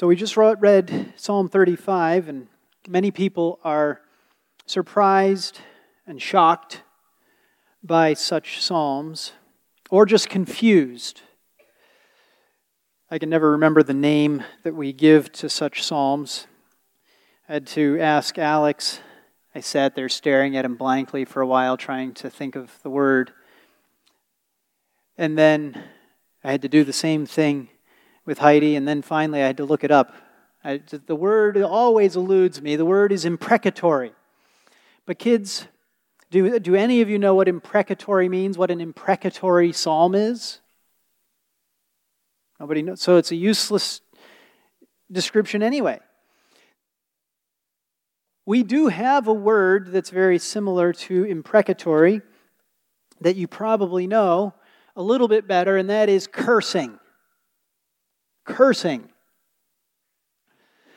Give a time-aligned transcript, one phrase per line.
[0.00, 2.46] So we just read Psalm 35, and
[2.88, 4.00] many people are
[4.64, 5.58] surprised
[6.06, 6.80] and shocked
[7.82, 9.32] by such psalms,
[9.90, 11.20] or just confused.
[13.10, 16.46] I can never remember the name that we give to such psalms.
[17.46, 19.00] I had to ask Alex.
[19.54, 22.88] I sat there staring at him blankly for a while, trying to think of the
[22.88, 23.32] word.
[25.18, 25.84] And then
[26.42, 27.68] I had to do the same thing
[28.24, 30.14] with Heidi, and then finally I had to look it up.
[30.62, 32.76] I, the word always eludes me.
[32.76, 34.12] The word is imprecatory.
[35.06, 35.66] But, kids,
[36.30, 38.56] do, do any of you know what imprecatory means?
[38.56, 40.60] What an imprecatory psalm is?
[42.60, 43.00] Nobody knows.
[43.00, 44.02] So it's a useless
[45.10, 45.98] description anyway.
[48.46, 52.22] We do have a word that's very similar to imprecatory
[53.20, 54.54] that you probably know
[54.94, 56.99] a little bit better, and that is cursing.
[58.44, 59.10] Cursing.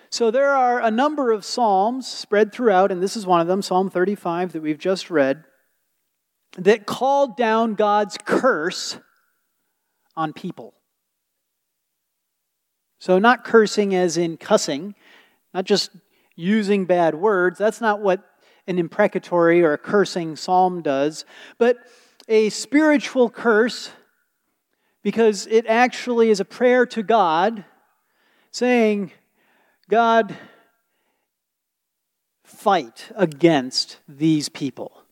[0.09, 3.61] So there are a number of Psalms spread throughout, and this is one of them,
[3.61, 5.43] Psalm 35 that we've just read,
[6.57, 8.99] that called down God's curse
[10.15, 10.75] on people.
[12.99, 14.95] So, not cursing as in cussing,
[15.53, 15.89] not just
[16.35, 17.57] using bad words.
[17.57, 18.23] That's not what
[18.67, 21.25] an imprecatory or a cursing psalm does,
[21.57, 21.77] but
[22.27, 23.89] a spiritual curse
[25.03, 27.65] because it actually is a prayer to God
[28.51, 29.11] saying,
[29.89, 30.35] God,
[32.43, 35.03] fight against these people.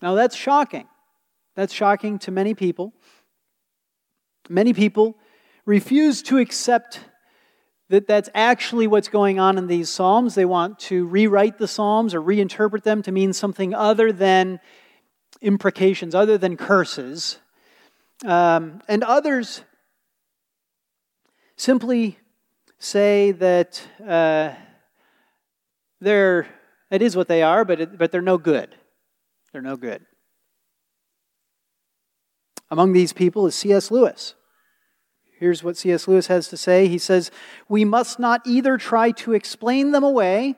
[0.00, 0.88] Now that's shocking.
[1.54, 2.94] That's shocking to many people.
[4.48, 5.16] Many people
[5.66, 7.00] refuse to accept
[7.90, 10.34] that that's actually what's going on in these Psalms.
[10.34, 14.60] They want to rewrite the Psalms or reinterpret them to mean something other than
[15.42, 17.38] imprecations, other than curses.
[18.24, 19.62] Um, and others
[21.56, 22.18] simply
[22.78, 24.52] say that uh,
[26.00, 26.46] they're,
[26.90, 28.74] it is what they are, but, it, but they're no good.
[29.52, 30.04] They're no good.
[32.70, 33.90] Among these people is C.S.
[33.90, 34.34] Lewis.
[35.38, 36.08] Here's what C.S.
[36.08, 36.88] Lewis has to say.
[36.88, 37.30] He says,
[37.68, 40.56] We must not either try to explain them away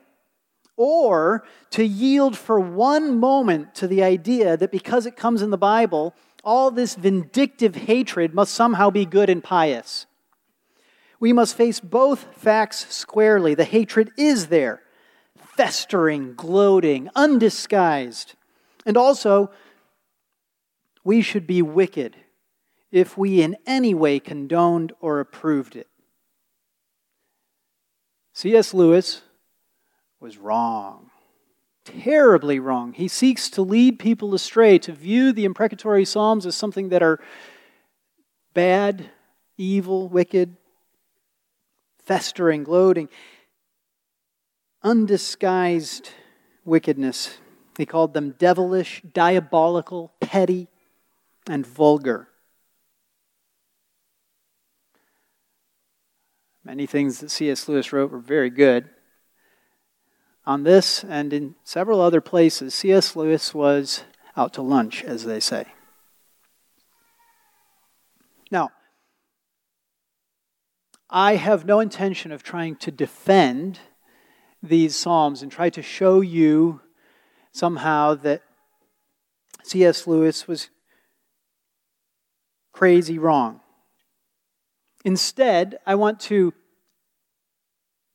[0.77, 5.57] or to yield for one moment to the idea that because it comes in the
[5.57, 6.13] Bible,
[6.45, 10.05] all this vindictive hatred must somehow be good and pious.
[11.19, 13.55] We must face both facts squarely.
[13.55, 14.83] The hatred is there,
[15.35, 18.35] festering, gloating, undisguised.
[18.85, 19.49] And also,
[21.03, 22.15] we should be wicked
[22.91, 25.87] if we in any way condoned or approved it.
[28.33, 28.73] C.S.
[28.73, 29.21] Lewis
[30.19, 31.09] was wrong,
[31.85, 32.93] terribly wrong.
[32.93, 37.19] He seeks to lead people astray, to view the imprecatory Psalms as something that are
[38.53, 39.09] bad,
[39.57, 40.57] evil, wicked
[42.03, 43.09] festering, gloating,
[44.83, 46.09] undisguised
[46.63, 47.37] wickedness.
[47.77, 50.67] He called them devilish, diabolical, petty,
[51.47, 52.29] and vulgar.
[56.63, 57.67] Many things that C.S.
[57.67, 58.89] Lewis wrote were very good.
[60.47, 63.15] On this and in several other places, C.S.
[63.15, 64.03] Lewis was
[64.37, 65.65] out to lunch, as they say.
[68.51, 68.69] Now,
[71.09, 73.79] I have no intention of trying to defend
[74.61, 76.81] these Psalms and try to show you
[77.51, 78.41] somehow that
[79.63, 80.05] C.S.
[80.05, 80.69] Lewis was
[82.71, 83.61] crazy wrong.
[85.03, 86.53] Instead, I want to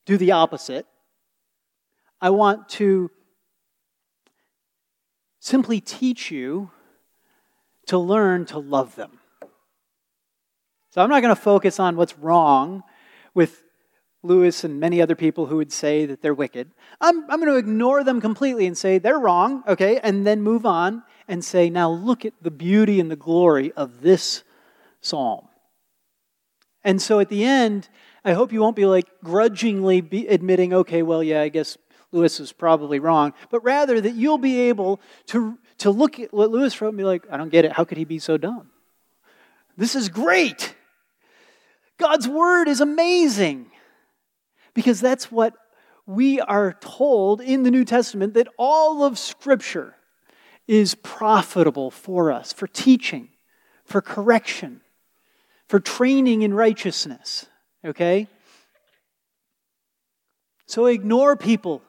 [0.06, 0.86] do the opposite.
[2.20, 3.10] I want to
[5.38, 6.70] simply teach you
[7.86, 9.19] to learn to love them.
[10.91, 12.82] So I'm not going to focus on what's wrong
[13.32, 13.62] with
[14.22, 16.70] Lewis and many other people who would say that they're wicked.
[17.00, 20.66] I'm, I'm going to ignore them completely and say they're wrong, okay, and then move
[20.66, 24.42] on and say, now look at the beauty and the glory of this
[25.00, 25.48] psalm.
[26.84, 27.88] And so at the end,
[28.25, 31.78] I hope you won't be like grudgingly be admitting, okay, well, yeah, I guess
[32.12, 36.51] Lewis is probably wrong, but rather that you'll be able to, to look at what
[36.51, 37.72] Lewis wrote and be like, I don't get it.
[37.72, 38.71] How could he be so dumb?
[39.77, 40.74] This is great.
[41.98, 43.71] God's word is amazing
[44.74, 45.54] because that's what
[46.07, 49.95] we are told in the New Testament that all of Scripture
[50.66, 53.28] is profitable for us, for teaching,
[53.84, 54.80] for correction,
[55.68, 57.47] for training in righteousness.
[57.84, 58.28] Okay?
[60.66, 61.83] So ignore people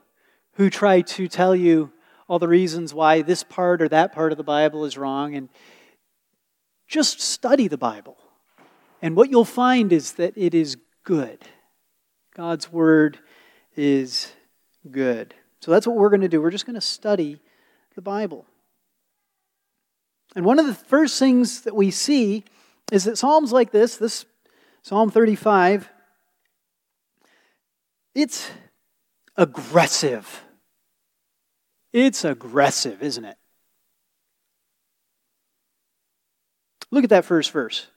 [0.54, 1.92] who try to tell you
[2.28, 5.50] all the reasons why this part or that part of the Bible is wrong and
[6.88, 8.18] just study the Bible.
[9.02, 11.40] And what you'll find is that it is good.
[12.36, 13.20] God's word
[13.76, 14.32] is
[14.90, 15.34] good.
[15.60, 16.42] So that's what we're going to do.
[16.42, 17.40] We're just going to study
[17.96, 18.46] the Bible.
[20.36, 22.44] And one of the first things that we see
[22.92, 24.26] is that Psalms like this, this
[24.82, 25.90] Psalm 35,
[28.16, 28.50] it's
[29.36, 30.44] aggressive.
[31.94, 33.38] It's aggressive, isn't it?
[36.92, 37.88] Look at that first verse.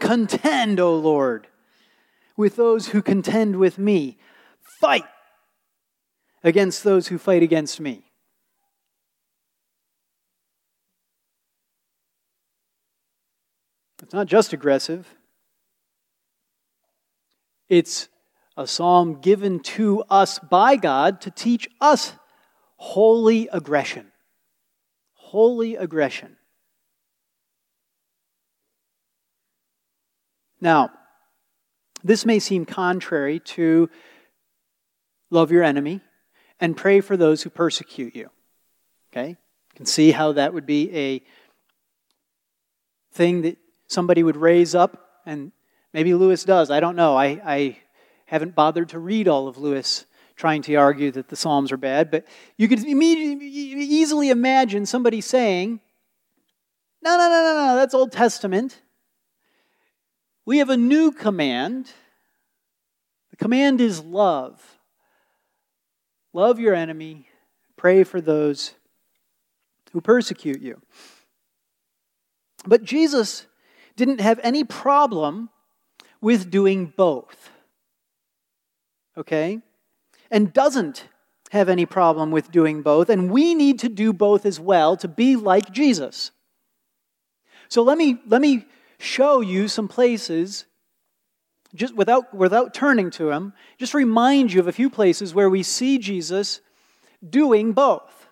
[0.00, 1.46] Contend, O Lord,
[2.36, 4.18] with those who contend with me.
[4.80, 5.04] Fight
[6.42, 8.04] against those who fight against me.
[14.02, 15.14] It's not just aggressive,
[17.68, 18.08] it's
[18.56, 22.12] a psalm given to us by God to teach us
[22.76, 24.10] holy aggression.
[25.14, 26.36] Holy aggression.
[30.60, 30.90] Now,
[32.02, 33.88] this may seem contrary to
[35.30, 36.00] love your enemy
[36.58, 38.30] and pray for those who persecute you.
[39.12, 39.28] Okay?
[39.28, 41.22] You can see how that would be a
[43.12, 43.56] thing that
[43.86, 45.52] somebody would raise up, and
[45.92, 46.70] maybe Lewis does.
[46.70, 47.16] I don't know.
[47.16, 47.78] I, I
[48.30, 50.06] haven't bothered to read all of Lewis
[50.36, 52.24] trying to argue that the Psalms are bad, but
[52.56, 55.80] you could easily imagine somebody saying,
[57.02, 58.82] no, no, no, no, no, that's Old Testament.
[60.46, 61.90] We have a new command.
[63.30, 64.78] The command is love.
[66.32, 67.28] Love your enemy,
[67.76, 68.74] pray for those
[69.92, 70.80] who persecute you.
[72.64, 73.48] But Jesus
[73.96, 75.50] didn't have any problem
[76.20, 77.50] with doing both.
[79.16, 79.60] Okay?
[80.30, 81.08] And doesn't
[81.50, 83.08] have any problem with doing both.
[83.08, 86.30] And we need to do both as well to be like Jesus.
[87.68, 88.66] So let me, let me
[88.98, 90.66] show you some places
[91.74, 95.62] just without, without turning to him, just remind you of a few places where we
[95.62, 96.60] see Jesus
[97.28, 98.26] doing both.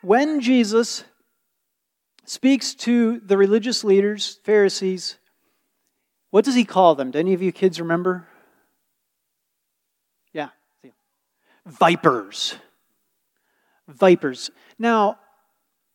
[0.00, 1.04] When Jesus
[2.24, 5.17] speaks to the religious leaders, Pharisees,
[6.30, 7.10] what does he call them?
[7.10, 8.26] Do any of you kids remember?
[10.32, 10.48] Yeah.
[11.66, 12.56] Vipers.
[13.86, 14.50] Vipers.
[14.78, 15.18] Now,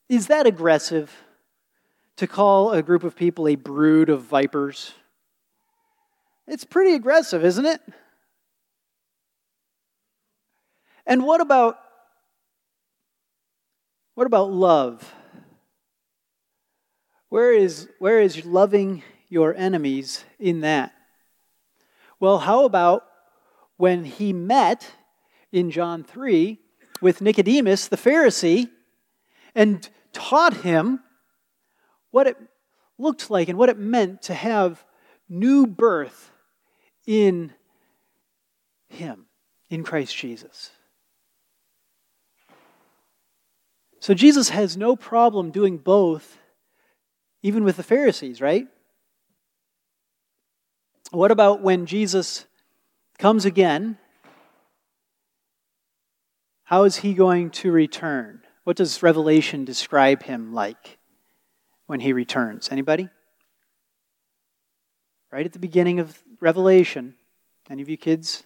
[0.10, 1.12] is that aggressive?
[2.18, 4.94] to call a group of people a brood of vipers.
[6.48, 7.82] It's pretty aggressive, isn't it?
[11.06, 11.80] And what about
[14.16, 15.14] what about love?
[17.30, 19.04] Where is where is loving
[19.34, 20.94] your enemies in that?
[22.20, 23.06] Well, how about
[23.76, 24.90] when he met
[25.52, 26.60] in John 3
[27.02, 28.70] with Nicodemus the Pharisee
[29.54, 31.02] and taught him
[32.12, 32.38] what it
[32.98, 34.86] looked like and what it meant to have
[35.28, 36.32] new birth
[37.06, 37.54] in
[38.88, 39.26] Him,
[39.70, 40.72] in Christ Jesus.
[44.00, 46.38] So Jesus has no problem doing both,
[47.42, 48.68] even with the Pharisees, right?
[51.14, 52.46] What about when Jesus
[53.18, 53.98] comes again?
[56.64, 58.42] How is he going to return?
[58.64, 60.98] What does Revelation describe him like?
[61.86, 62.70] when he returns.
[62.72, 63.10] Anybody?
[65.32, 67.16] Right at the beginning of Revelation,
[67.70, 68.44] any of you kids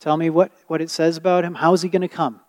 [0.00, 1.54] tell me what, what it says about him?
[1.54, 2.40] How is he going to come?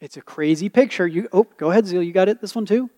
[0.00, 1.06] It's a crazy picture.
[1.06, 2.02] You oh, go ahead, Zeal.
[2.02, 2.40] You got it.
[2.40, 2.88] This one too.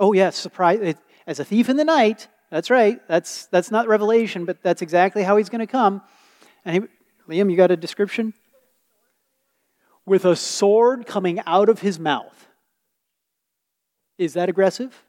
[0.00, 0.80] Oh yes, surprise!
[0.80, 2.28] It, as a thief in the night.
[2.50, 3.00] That's right.
[3.08, 6.02] That's that's not Revelation, but that's exactly how he's going to come.
[6.64, 6.74] And
[7.28, 8.34] he, Liam, you got a description?
[10.04, 12.48] With a sword coming out of his mouth.
[14.18, 15.02] Is that aggressive?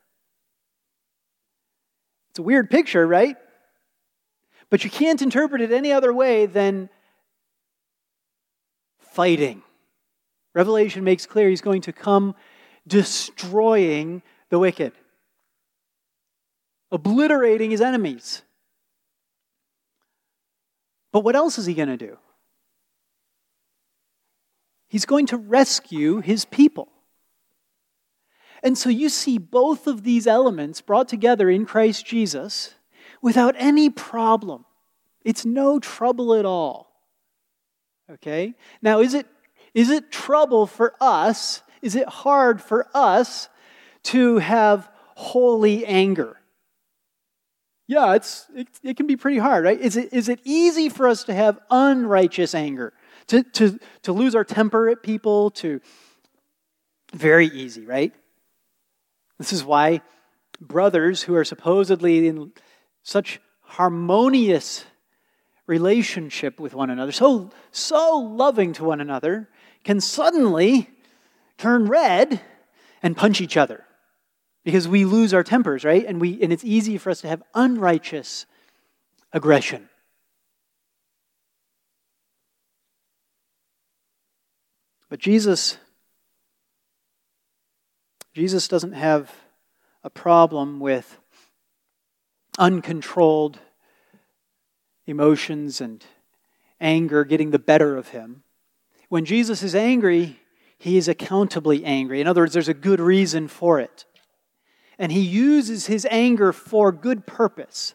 [2.31, 3.37] It's a weird picture, right?
[4.69, 6.89] But you can't interpret it any other way than
[8.99, 9.63] fighting.
[10.53, 12.35] Revelation makes clear he's going to come
[12.87, 14.93] destroying the wicked,
[16.91, 18.41] obliterating his enemies.
[21.11, 22.17] But what else is he going to do?
[24.87, 26.89] He's going to rescue his people.
[28.63, 32.75] And so you see both of these elements brought together in Christ Jesus
[33.21, 34.65] without any problem.
[35.23, 36.87] It's no trouble at all.
[38.09, 38.55] Okay?
[38.81, 39.27] Now, is it,
[39.73, 41.61] is it trouble for us?
[41.81, 43.49] Is it hard for us
[44.03, 46.36] to have holy anger?
[47.87, 49.79] Yeah, it's, it, it can be pretty hard, right?
[49.79, 52.93] Is it, is it easy for us to have unrighteous anger?
[53.27, 55.51] To, to, to lose our temper at people?
[55.51, 55.79] To,
[57.13, 58.13] very easy, right?
[59.37, 60.01] This is why
[60.59, 62.51] brothers who are supposedly in
[63.03, 64.83] such harmonious
[65.65, 69.49] relationship with one another, so, so loving to one another,
[69.83, 70.89] can suddenly
[71.57, 72.41] turn red
[73.03, 73.86] and punch each other
[74.67, 76.05] because we lose our tempers, right?
[76.05, 78.45] And, we, and it's easy for us to have unrighteous
[79.31, 79.87] aggression.
[85.09, 85.77] But Jesus,
[88.33, 89.33] Jesus doesn't have
[90.03, 91.17] a problem with
[92.59, 93.59] uncontrolled
[95.05, 96.03] emotions and
[96.81, 98.43] anger getting the better of him.
[99.07, 100.41] When Jesus is angry,
[100.77, 102.19] he is accountably angry.
[102.19, 104.03] In other words, there's a good reason for it.
[104.99, 107.93] And he uses his anger for good purpose.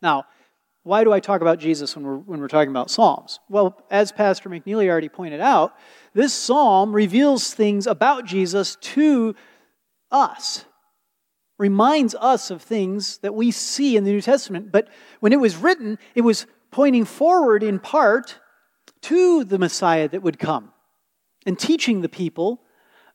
[0.00, 0.24] Now,
[0.84, 3.40] why do I talk about Jesus when we're, when we're talking about Psalms?
[3.48, 5.74] Well, as Pastor McNeely already pointed out,
[6.12, 9.34] this psalm reveals things about Jesus to
[10.10, 10.66] us,
[11.58, 14.70] reminds us of things that we see in the New Testament.
[14.70, 14.88] But
[15.20, 18.38] when it was written, it was pointing forward in part
[19.02, 20.70] to the Messiah that would come
[21.46, 22.60] and teaching the people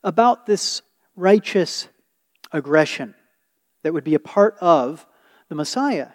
[0.03, 0.81] about this
[1.15, 1.87] righteous
[2.51, 3.15] aggression
[3.83, 5.05] that would be a part of
[5.47, 6.09] the Messiah.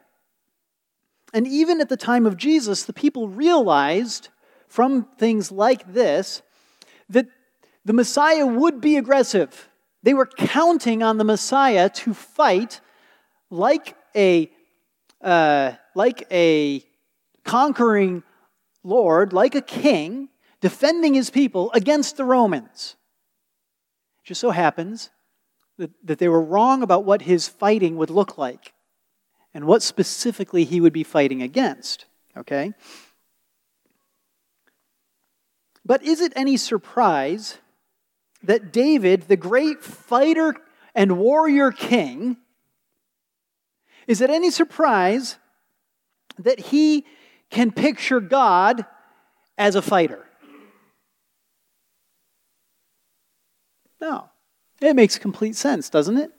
[1.33, 4.29] And even at the time of Jesus, the people realized
[4.69, 6.43] from things like this
[7.09, 7.27] that
[7.85, 9.69] the Messiah would be aggressive.
[10.03, 12.81] They were counting on the Messiah to fight
[13.51, 14.51] like a,
[15.21, 16.85] uh, like a
[17.45, 18.23] conquering
[18.83, 20.29] Lord, like a king,
[20.61, 22.97] defending his people against the Romans.
[24.23, 25.11] It just so happens
[25.79, 28.73] that, that they were wrong about what his fighting would look like
[29.53, 32.07] and what specifically he would be fighting against.
[32.37, 32.73] Okay?
[35.85, 37.59] But is it any surprise
[38.43, 40.57] that David, the great fighter
[40.95, 42.37] and warrior king,
[44.07, 45.37] is it any surprise
[46.39, 47.07] that he
[47.51, 48.85] can picture God
[49.57, 50.27] as a fighter?
[54.01, 54.31] No.
[54.81, 56.31] It makes complete sense, doesn't it?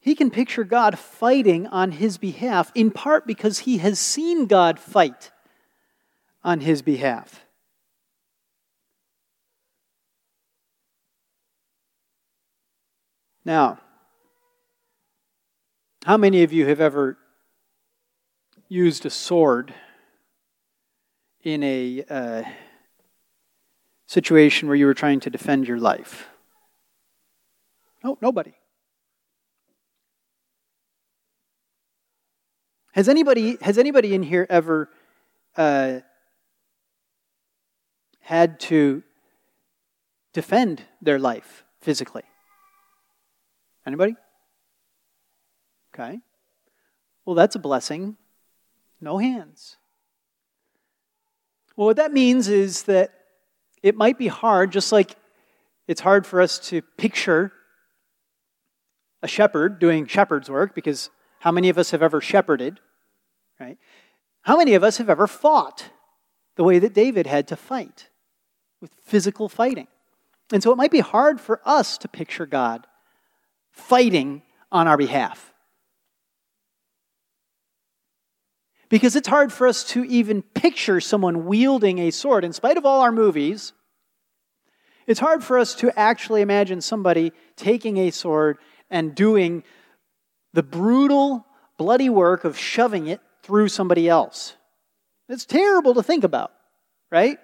[0.00, 4.78] He can picture God fighting on his behalf, in part because he has seen God
[4.78, 5.30] fight
[6.42, 7.44] on his behalf.
[13.44, 13.78] Now,
[16.04, 17.18] how many of you have ever
[18.68, 19.74] used a sword
[21.42, 22.42] in a uh,
[24.10, 26.28] situation where you were trying to defend your life?
[28.02, 28.54] No, nobody.
[32.92, 34.90] Has anybody, has anybody in here ever
[35.56, 36.00] uh,
[38.18, 39.04] had to
[40.32, 42.24] defend their life physically?
[43.86, 44.16] Anybody?
[45.94, 46.18] Okay.
[47.24, 48.16] Well, that's a blessing.
[49.00, 49.76] No hands.
[51.76, 53.19] Well, what that means is that
[53.82, 55.16] it might be hard, just like
[55.88, 57.52] it's hard for us to picture
[59.22, 61.10] a shepherd doing shepherd's work because
[61.40, 62.80] how many of us have ever shepherded?
[63.58, 63.78] Right?
[64.42, 65.90] How many of us have ever fought
[66.56, 68.08] the way that David had to fight
[68.80, 69.88] with physical fighting?
[70.52, 72.86] And so it might be hard for us to picture God
[73.70, 75.49] fighting on our behalf.
[78.90, 82.44] Because it's hard for us to even picture someone wielding a sword.
[82.44, 83.72] In spite of all our movies,
[85.06, 88.58] it's hard for us to actually imagine somebody taking a sword
[88.90, 89.62] and doing
[90.52, 91.46] the brutal,
[91.78, 94.56] bloody work of shoving it through somebody else.
[95.28, 96.52] It's terrible to think about,
[97.12, 97.38] right?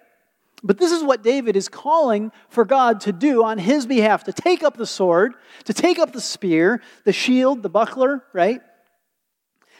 [0.64, 4.32] But this is what David is calling for God to do on his behalf to
[4.32, 5.34] take up the sword,
[5.64, 8.60] to take up the spear, the shield, the buckler, right?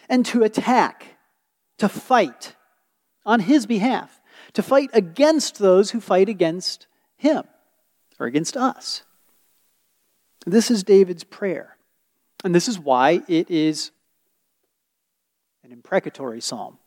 [0.08, 1.15] And to attack,
[1.78, 2.54] to fight
[3.24, 4.20] on his behalf,
[4.52, 7.44] to fight against those who fight against him
[8.18, 9.02] or against us.
[10.46, 11.76] This is David's prayer.
[12.44, 13.90] And this is why it is
[15.64, 16.78] an imprecatory psalm.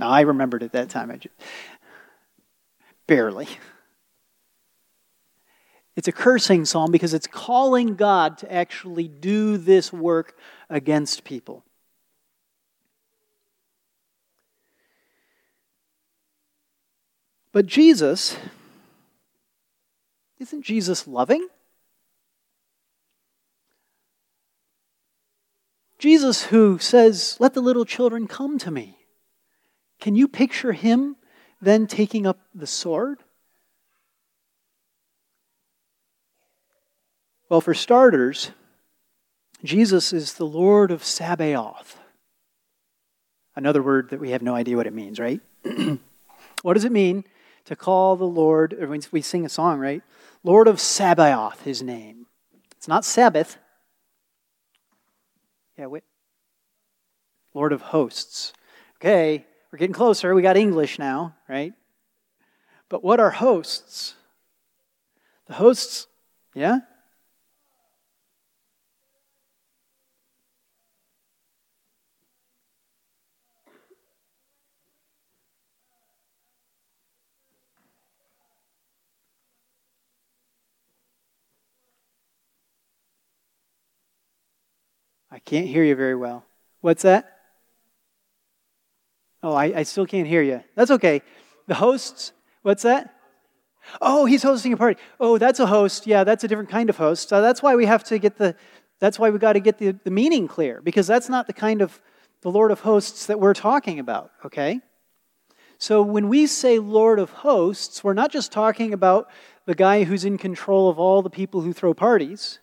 [0.00, 1.34] Now, I remembered at that time, I just,
[3.06, 3.48] barely.
[5.96, 10.36] It's a cursing psalm because it's calling God to actually do this work
[10.68, 11.63] against people.
[17.54, 18.36] But Jesus,
[20.40, 21.46] isn't Jesus loving?
[26.00, 28.98] Jesus, who says, Let the little children come to me.
[30.00, 31.14] Can you picture him
[31.62, 33.20] then taking up the sword?
[37.48, 38.50] Well, for starters,
[39.62, 42.00] Jesus is the Lord of Sabaoth.
[43.54, 45.40] Another word that we have no idea what it means, right?
[46.62, 47.22] what does it mean
[47.64, 50.02] to call the Lord, or we sing a song, right?
[50.42, 52.26] Lord of Sabaoth, his name.
[52.76, 53.56] It's not Sabbath.
[55.78, 56.04] Yeah, wait.
[57.54, 58.52] Lord of hosts.
[58.96, 60.34] Okay, we're getting closer.
[60.34, 61.72] We got English now, right?
[62.88, 64.14] But what are hosts?
[65.46, 66.06] The hosts,
[66.54, 66.80] yeah?
[85.44, 86.44] Can't hear you very well.
[86.80, 87.30] What's that?
[89.42, 90.62] Oh, I, I still can't hear you.
[90.74, 91.22] That's okay.
[91.66, 92.32] The hosts,
[92.62, 93.14] what's that?
[94.00, 94.98] Oh, he's hosting a party.
[95.20, 96.06] Oh, that's a host.
[96.06, 97.28] Yeah, that's a different kind of host.
[97.28, 98.56] So that's why we have to get the,
[99.00, 101.82] that's why we got to get the, the meaning clear, because that's not the kind
[101.82, 102.00] of
[102.40, 104.80] the Lord of hosts that we're talking about, okay?
[105.78, 109.28] So when we say Lord of hosts, we're not just talking about
[109.66, 112.60] the guy who's in control of all the people who throw parties.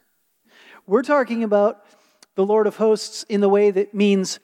[0.87, 1.83] We're talking about
[2.35, 4.39] the Lord of hosts in the way that means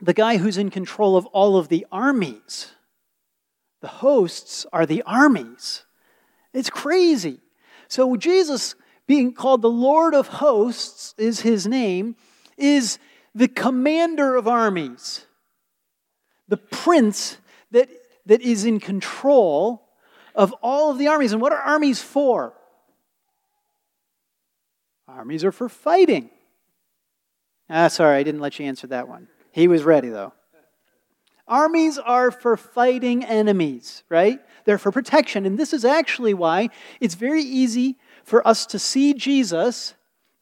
[0.00, 2.72] the guy who's in control of all of the armies.
[3.80, 5.84] The hosts are the armies.
[6.52, 7.40] It's crazy.
[7.88, 8.74] So, Jesus,
[9.06, 12.16] being called the Lord of hosts, is his name,
[12.56, 12.98] is
[13.34, 15.26] the commander of armies,
[16.48, 17.36] the prince
[17.72, 17.88] that,
[18.26, 19.88] that is in control
[20.34, 21.32] of all of the armies.
[21.32, 22.54] And what are armies for?
[25.06, 26.30] Armies are for fighting.
[27.68, 29.28] Ah, sorry, I didn't let you answer that one.
[29.50, 30.32] He was ready, though.
[31.46, 34.40] Armies are for fighting enemies, right?
[34.64, 35.44] They're for protection.
[35.44, 39.94] And this is actually why it's very easy for us to see Jesus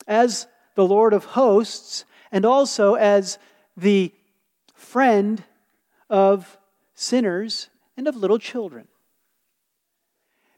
[0.06, 3.38] as the Lord of hosts and also as
[3.76, 4.12] the
[4.74, 5.42] friend
[6.08, 6.56] of
[6.94, 8.86] sinners and of little children.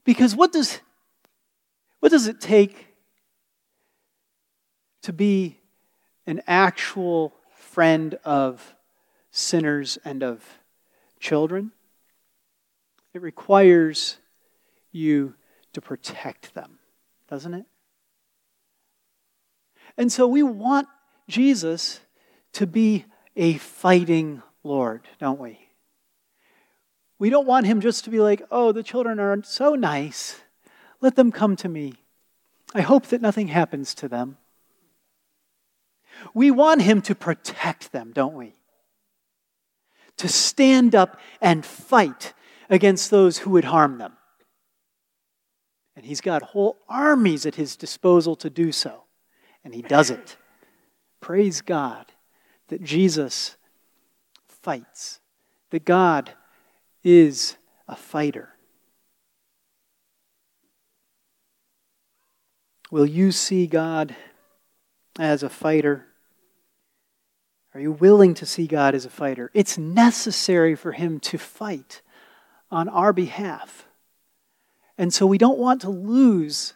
[0.05, 0.81] Because what does,
[2.01, 2.89] what does it take
[5.03, 5.59] to be
[6.27, 8.75] an actual friend of
[9.31, 10.45] sinners and of
[11.21, 11.73] children.
[13.13, 14.17] It requires
[14.93, 15.35] you
[15.73, 16.79] to protect them,
[17.29, 17.67] doesn't it?
[19.97, 20.89] And so we want
[21.29, 22.01] Jesus
[22.53, 23.05] to be
[23.37, 25.59] a fighting Lord, don't we?
[27.19, 30.41] We don't want him just to be like, oh, the children are so nice.
[31.01, 31.95] Let them come to me.
[32.75, 34.39] I hope that nothing happens to them.
[36.33, 38.55] We want Him to protect them, don't we?
[40.19, 42.33] To stand up and fight
[42.71, 44.15] against those who would harm them.
[45.97, 49.05] And He's got whole armies at His disposal to do so.
[49.65, 50.37] And He does it.
[51.21, 52.07] Praise God
[52.69, 53.57] that Jesus
[54.47, 55.21] fights,
[55.71, 56.33] that God
[57.03, 57.57] is
[57.87, 58.51] a fighter.
[62.91, 64.15] Will you see God
[65.19, 66.07] as a fighter?
[67.75, 69.51] Are you willing to see God as a fighter?
[69.53, 72.03] It's necessary for Him to fight
[72.71, 73.87] on our behalf.
[74.97, 76.75] And so we don't want to lose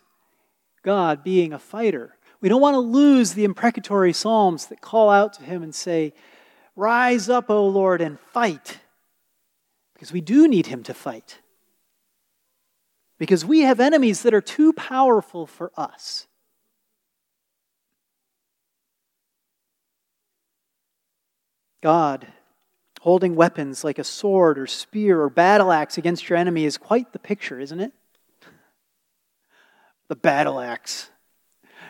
[0.82, 2.16] God being a fighter.
[2.40, 6.14] We don't want to lose the imprecatory psalms that call out to Him and say,
[6.74, 8.78] Rise up, O Lord, and fight.
[9.94, 11.38] Because we do need Him to fight.
[13.18, 16.26] Because we have enemies that are too powerful for us.
[21.82, 22.26] God,
[23.00, 27.12] holding weapons like a sword or spear or battle axe against your enemy is quite
[27.12, 27.92] the picture, isn't it?
[30.08, 31.10] The battle axe.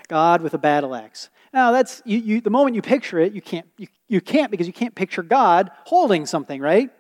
[0.09, 1.31] God with a battle axe.
[1.53, 4.67] Now that's you, you, the moment you picture it, you can't you, you can't because
[4.67, 6.91] you can't picture God holding something, right?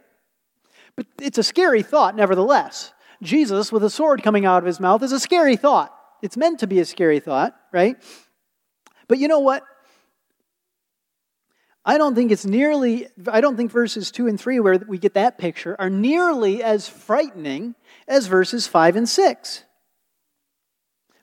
[0.96, 2.92] But it's a scary thought, nevertheless.
[3.22, 5.94] Jesus with a sword coming out of his mouth is a scary thought.
[6.22, 7.96] It's meant to be a scary thought, right?
[9.07, 9.64] But you know what?
[11.88, 15.14] I don't think it's nearly, I don't think verses 2 and 3, where we get
[15.14, 19.64] that picture, are nearly as frightening as verses 5 and 6.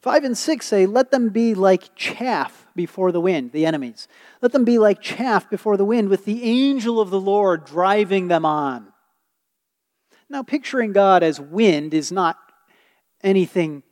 [0.02, 4.08] 5 and 6 say, Let them be like chaff before the wind, the enemies.
[4.42, 8.28] Let them be like chaff before the wind, with the angel of the Lord driving
[8.28, 8.92] them on.
[10.32, 12.40] Now, picturing God as wind is not
[13.22, 13.84] anything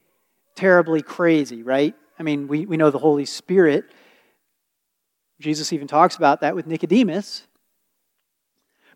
[0.56, 1.94] terribly crazy, right?
[2.18, 3.86] I mean, we, we know the Holy Spirit
[5.44, 7.46] Jesus even talks about that with Nicodemus.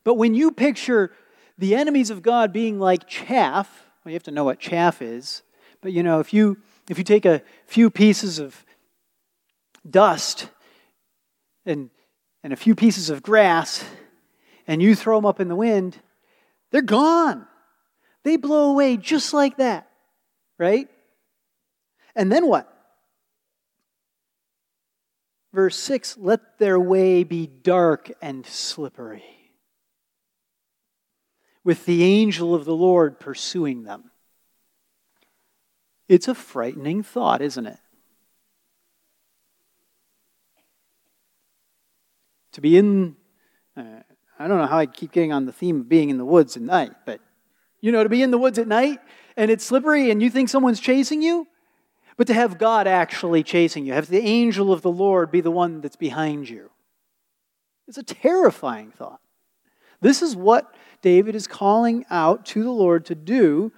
[0.04, 1.12] But when you picture
[1.58, 3.70] the enemies of God being like chaff,
[4.04, 5.44] well, you have to know what chaff is.
[5.82, 6.58] But you know, if you
[6.90, 8.66] if you take a few pieces of
[9.90, 10.50] dust
[11.66, 11.90] and,
[12.44, 13.84] and a few pieces of grass,
[14.68, 15.98] and you throw them up in the wind,
[16.72, 17.46] they're gone.
[18.24, 19.90] They blow away just like that,
[20.58, 20.88] right?
[22.16, 22.74] And then what?
[25.54, 29.24] Verse 6 let their way be dark and slippery,
[31.64, 34.12] with the angel of the Lord pursuing them.
[36.08, 37.80] It's a frightening thought, isn't it?
[42.54, 43.16] To be in,
[43.76, 43.84] uh,
[44.40, 46.56] I don't know how I keep getting on the theme of being in the woods
[46.56, 47.20] at night, but
[47.82, 49.00] you know, to be in the woods at night
[49.36, 51.48] and it's slippery and you think someone's chasing you,
[52.18, 55.52] but to have God actually chasing you, have the angel of the Lord be the
[55.52, 56.72] one that's behind you.
[57.88, 59.22] It's a terrifying thought.
[60.02, 63.72] This is what David is calling out to the Lord to do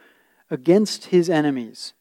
[0.49, 1.93] against his enemies.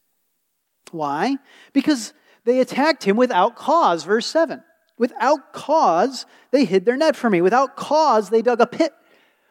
[0.90, 1.36] Why?
[1.72, 4.62] Because they attacked him without cause, verse 7.
[4.96, 7.40] Without cause, they hid their net for me.
[7.40, 8.92] Without cause, they dug a pit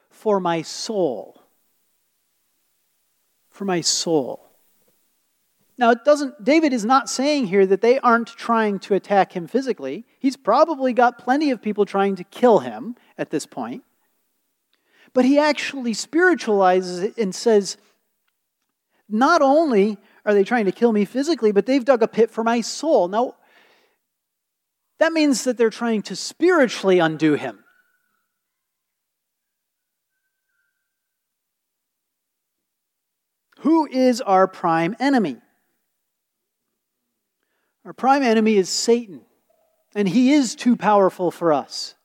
[0.09, 1.41] for my soul.
[3.49, 4.46] For my soul.
[5.79, 9.45] Now, it doesn't, David is not saying here that they aren't trying to attack him
[9.45, 10.05] physically.
[10.19, 13.83] He's probably got plenty of people trying to kill him at this point.
[15.13, 17.77] But he actually spiritualizes it and says,
[19.07, 22.43] not only are they trying to kill me physically, but they've dug a pit for
[22.43, 23.07] my soul.
[23.07, 23.35] Now,
[24.99, 27.63] that means that they're trying to spiritually undo him.
[33.59, 35.37] Who is our prime enemy?
[37.87, 39.21] Our prime enemy is Satan,
[39.95, 41.95] and he is too powerful for us.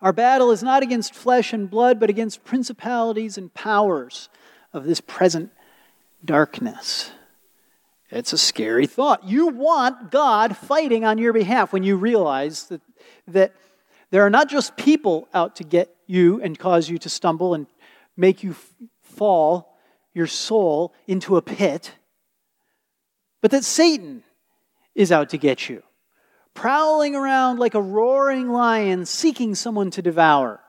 [0.00, 4.28] Our battle is not against flesh and blood, but against principalities and powers
[4.72, 5.50] of this present
[6.24, 7.10] darkness.
[8.10, 9.24] It's a scary thought.
[9.24, 12.80] You want God fighting on your behalf when you realize that,
[13.26, 13.54] that
[14.10, 17.66] there are not just people out to get you and cause you to stumble and
[18.16, 18.54] make you
[19.00, 19.76] fall,
[20.14, 21.90] your soul, into a pit
[23.42, 24.22] but that Satan
[24.94, 25.82] is out to get you,
[26.54, 30.60] prowling around like a roaring lion seeking someone to devour.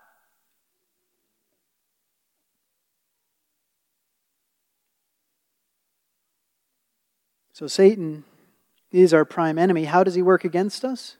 [7.54, 8.24] So, Satan
[8.92, 9.86] is our prime enemy.
[9.86, 11.18] How does he work against us?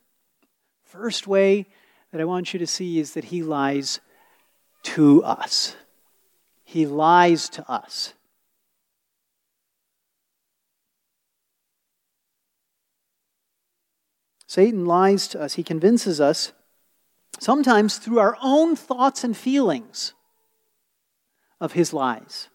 [0.84, 1.68] First way
[2.12, 4.00] that I want you to see is that he lies
[4.84, 5.76] to us.
[6.64, 8.14] He lies to us.
[14.54, 15.56] Satan lies to us.
[15.56, 16.52] He convinces us,
[17.40, 20.14] sometimes through our own thoughts and feelings,
[21.60, 22.50] of his lies.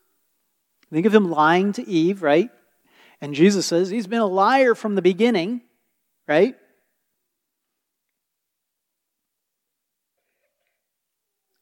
[0.93, 2.51] Think of him lying to Eve, right?
[3.21, 5.63] And Jesus says he's been a liar from the beginning,
[6.29, 6.55] right?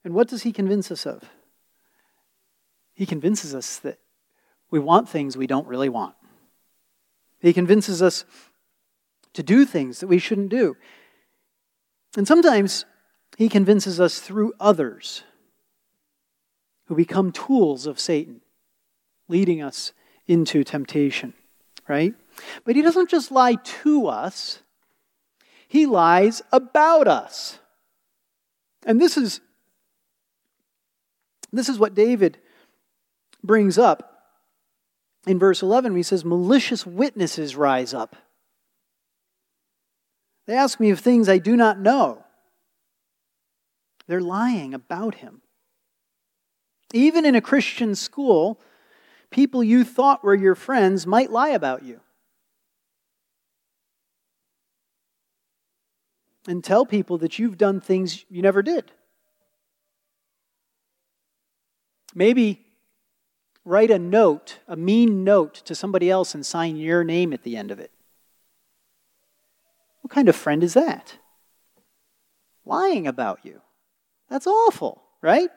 [0.05, 1.23] And what does he convince us of?
[2.93, 4.01] He convinces us that
[4.71, 6.15] we want things we don't really want.
[7.41, 8.27] He convinces us
[9.37, 10.77] to do things that we shouldn't do.
[12.17, 12.87] And sometimes
[13.37, 15.25] he convinces us through others
[16.87, 18.41] who become tools of Satan,
[19.29, 19.93] leading us
[20.27, 21.35] into temptation,
[21.87, 22.15] right?
[22.65, 24.63] But he doesn't just lie to us,
[25.69, 27.59] he lies about us.
[28.87, 29.41] And this is
[31.53, 32.39] this is what David
[33.43, 34.33] brings up
[35.27, 35.95] in verse 11.
[35.95, 38.17] He says, Malicious witnesses rise up
[40.47, 42.25] they ask me of things I do not know.
[44.07, 45.43] They're lying about him.
[46.93, 48.61] Even in a Christian school,
[49.31, 52.01] people you thought were your friends might lie about you.
[56.47, 58.93] And tell people that you've done things you never did.
[62.15, 62.65] Maybe
[63.65, 67.57] write a note, a mean note to somebody else and sign your name at the
[67.57, 67.91] end of it.
[70.07, 71.19] What kind of friend is that?
[72.65, 73.61] Lying about you.
[74.31, 75.51] That's awful, right?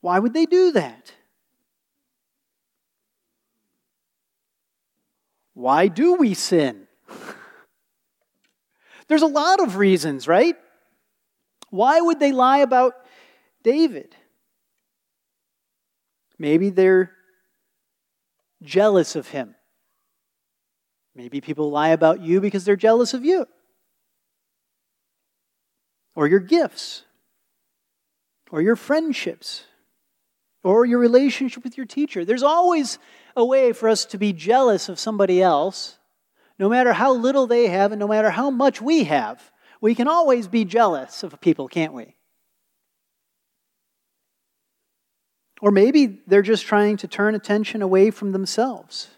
[0.00, 1.12] Why would they do that?
[5.54, 6.88] Why do we sin?
[9.06, 10.56] There's a lot of reasons, right?
[11.70, 12.94] Why would they lie about
[13.62, 14.16] David?
[16.36, 17.12] Maybe they're
[18.60, 19.54] jealous of him.
[21.14, 23.46] Maybe people lie about you because they're jealous of you,
[26.14, 27.04] or your gifts,
[28.50, 29.64] or your friendships,
[30.62, 32.24] or your relationship with your teacher.
[32.24, 32.98] There's always
[33.36, 35.98] a way for us to be jealous of somebody else,
[36.58, 39.52] no matter how little they have and no matter how much we have.
[39.80, 42.14] We can always be jealous of people, can't we?
[45.60, 49.08] Or maybe they're just trying to turn attention away from themselves.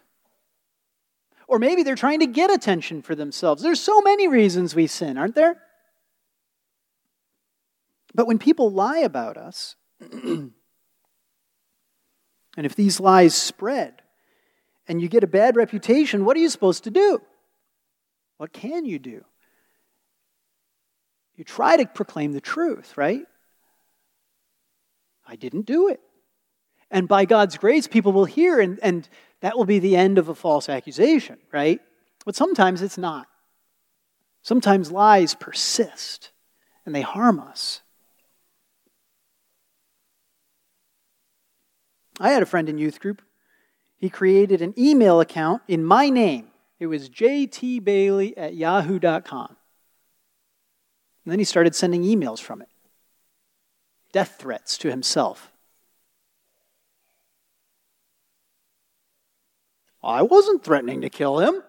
[1.55, 3.63] Or maybe they're trying to get attention for themselves.
[3.63, 5.63] There's so many reasons we sin, aren't there?
[8.13, 10.51] But when people lie about us, and
[12.57, 14.03] if these lies spread
[14.89, 17.21] and you get a bad reputation, what are you supposed to do?
[18.39, 19.25] What can you do?
[21.37, 23.23] You try to proclaim the truth, right?
[25.25, 26.01] I didn't do it.
[26.91, 29.09] And by God's grace, people will hear, and, and
[29.45, 31.79] that will be the end of a false accusation, right?
[32.25, 33.27] But sometimes it's not.
[34.41, 36.31] Sometimes lies persist
[36.87, 37.83] and they harm us.
[42.19, 43.21] I had a friend in youth group.
[43.99, 46.49] He created an email account in my name.
[46.81, 49.57] It was jtbayly at yahoo.com.
[51.25, 52.69] And then he started sending emails from it
[54.11, 55.53] death threats to himself.
[60.05, 61.63] I wasn't threatening to kill him,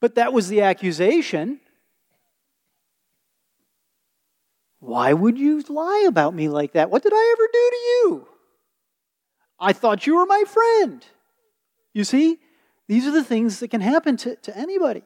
[0.00, 1.60] but that was the accusation.
[4.78, 6.90] Why would you lie about me like that?
[6.90, 8.28] What did I ever do to you?
[9.58, 11.04] I thought you were my friend.
[11.92, 12.38] You see,
[12.88, 15.02] these are the things that can happen to, to anybody.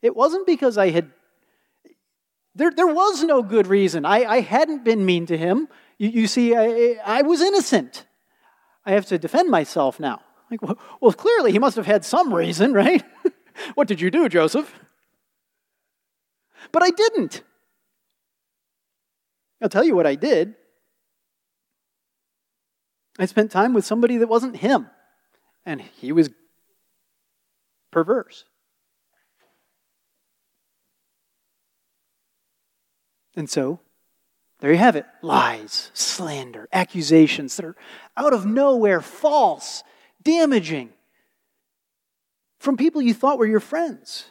[0.00, 1.10] It wasn't because I had,
[2.54, 4.04] there, there was no good reason.
[4.04, 5.68] I, I hadn't been mean to him.
[5.98, 8.06] You, you see, I, I was innocent.
[8.86, 10.20] I have to defend myself now.
[10.50, 10.60] Like,
[11.00, 13.04] well, clearly he must have had some reason, right?
[13.74, 14.74] what did you do, Joseph?
[16.72, 17.42] But I didn't.
[19.62, 20.54] I'll tell you what I did.
[23.18, 24.88] I spent time with somebody that wasn't him,
[25.66, 26.30] and he was
[27.90, 28.44] perverse.
[33.36, 33.80] And so,
[34.60, 37.76] there you have it lies, slander, accusations that are
[38.16, 39.82] out of nowhere, false,
[40.22, 40.90] damaging
[42.58, 44.26] from people you thought were your friends.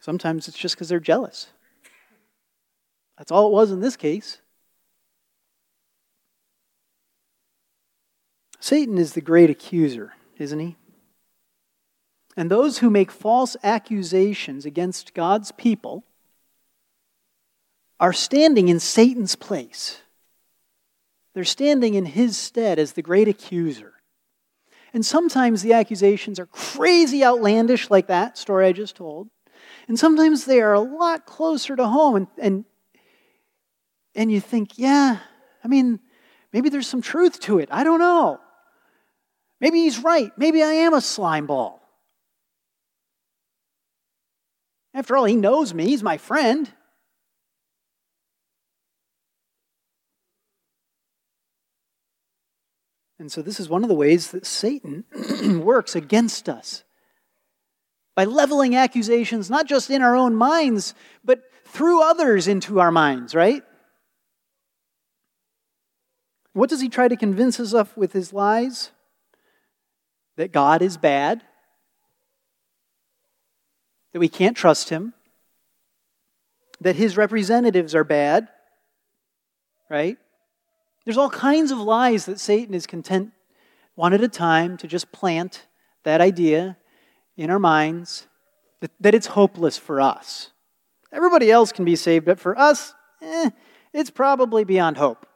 [0.00, 1.48] Sometimes it's just because they're jealous.
[3.16, 4.38] That's all it was in this case.
[8.58, 10.76] Satan is the great accuser, isn't he?
[12.36, 16.04] And those who make false accusations against God's people
[18.02, 20.00] are standing in Satan's place.
[21.34, 23.92] They're standing in his stead as the great accuser.
[24.92, 29.28] And sometimes the accusations are crazy outlandish, like that story I just told.
[29.86, 32.16] And sometimes they are a lot closer to home.
[32.16, 32.64] And, and,
[34.16, 35.18] and you think, yeah,
[35.62, 36.00] I mean,
[36.52, 37.68] maybe there's some truth to it.
[37.70, 38.40] I don't know.
[39.60, 40.32] Maybe he's right.
[40.36, 41.80] Maybe I am a slime ball.
[44.92, 46.68] After all, he knows me, he's my friend.
[53.22, 55.04] And so, this is one of the ways that Satan
[55.64, 56.82] works against us
[58.16, 60.92] by leveling accusations, not just in our own minds,
[61.24, 63.62] but through others into our minds, right?
[66.52, 68.90] What does he try to convince us of with his lies?
[70.34, 71.44] That God is bad,
[74.12, 75.14] that we can't trust him,
[76.80, 78.48] that his representatives are bad,
[79.88, 80.18] right?
[81.04, 83.32] There's all kinds of lies that Satan is content,
[83.94, 85.66] one at a time, to just plant
[86.04, 86.76] that idea
[87.36, 88.28] in our minds
[88.80, 90.50] that, that it's hopeless for us.
[91.12, 93.50] Everybody else can be saved, but for us, eh,
[93.92, 95.26] it's probably beyond hope.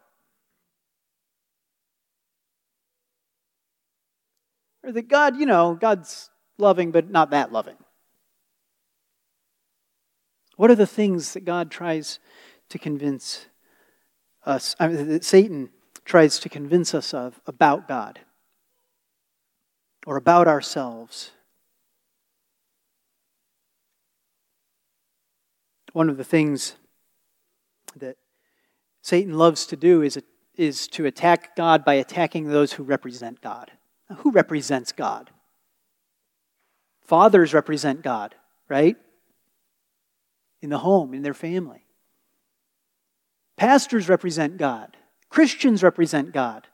[4.83, 7.77] Or that God, you know, God's loving, but not that loving.
[10.57, 12.19] What are the things that God tries
[12.71, 13.47] to convince
[14.47, 15.71] us, I mean, that Satan
[16.05, 18.21] tries to convince us of about God
[20.07, 21.33] or about ourselves.
[25.93, 26.77] One of the things
[27.97, 28.17] that
[29.03, 30.21] Satan loves to do is,
[30.55, 33.73] is to attack God by attacking those who represent God.
[34.09, 35.31] Now, who represents God?
[37.03, 38.35] Fathers represent God,
[38.69, 38.97] right?
[40.61, 41.86] In the home, in their family.
[43.57, 44.97] Pastors represent God.
[45.29, 46.67] Christians represent God.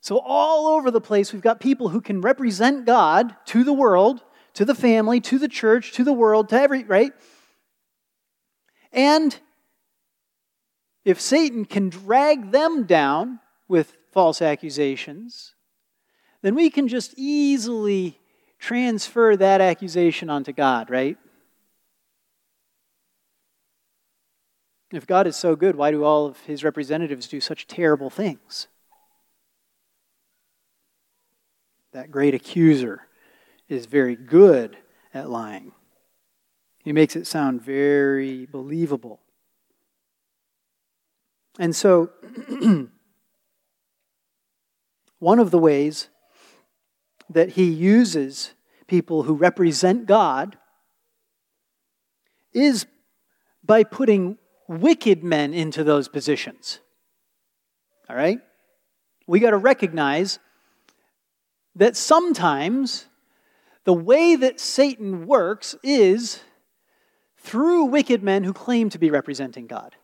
[0.00, 4.22] So, all over the place, we've got people who can represent God to the world,
[4.54, 7.12] to the family, to the church, to the world, to every, right?
[8.92, 9.38] And
[11.04, 15.54] if Satan can drag them down with false accusations,
[16.42, 18.18] then we can just easily
[18.58, 21.18] transfer that accusation onto God, right?
[24.94, 28.68] If God is so good, why do all of his representatives do such terrible things?
[31.92, 33.08] That great accuser
[33.68, 34.76] is very good
[35.12, 35.72] at lying.
[36.84, 39.20] He makes it sound very believable.
[41.58, 42.10] And so,
[45.18, 46.08] one of the ways
[47.28, 48.52] that he uses
[48.86, 50.56] people who represent God
[52.52, 52.86] is
[53.64, 54.38] by putting
[54.80, 56.80] wicked men into those positions.
[58.08, 58.38] All right?
[59.26, 60.38] We got to recognize
[61.74, 63.06] that sometimes
[63.84, 66.40] the way that Satan works is
[67.38, 69.96] through wicked men who claim to be representing God.